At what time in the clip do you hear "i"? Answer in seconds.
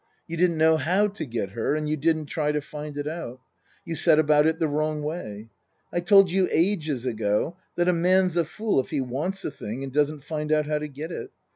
5.93-5.99